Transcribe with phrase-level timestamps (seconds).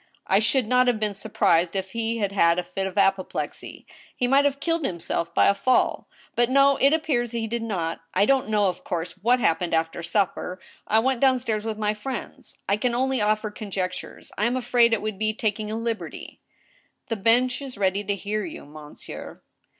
[0.25, 3.85] I should not have been surprised if he had had a fit of apoplexy.
[4.15, 6.07] He might have killed himself by a fall;...
[6.35, 8.01] but no, it appears he did not.
[8.15, 10.59] I don't know, of course, what happened after supper.
[10.87, 12.57] I went down stairs with my friends....
[12.67, 14.31] I can only offer conjectures....
[14.39, 16.39] I am afraid it would be taking a liberty
[17.09, 18.65] —""The bench is ready to hear you.
[18.65, 19.43] monsieur